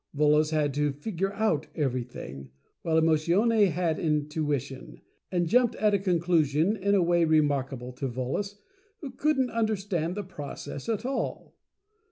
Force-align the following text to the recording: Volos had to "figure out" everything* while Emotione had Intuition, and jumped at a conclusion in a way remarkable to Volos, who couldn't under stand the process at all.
Volos 0.15 0.49
had 0.49 0.73
to 0.73 0.91
"figure 0.93 1.31
out" 1.33 1.67
everything* 1.75 2.49
while 2.81 2.99
Emotione 2.99 3.69
had 3.69 3.99
Intuition, 3.99 4.99
and 5.31 5.45
jumped 5.47 5.75
at 5.75 5.93
a 5.93 5.99
conclusion 5.99 6.75
in 6.75 6.95
a 6.95 7.03
way 7.03 7.23
remarkable 7.23 7.91
to 7.93 8.07
Volos, 8.07 8.55
who 9.01 9.11
couldn't 9.11 9.51
under 9.51 9.75
stand 9.75 10.15
the 10.17 10.23
process 10.23 10.89
at 10.89 11.05
all. 11.05 11.53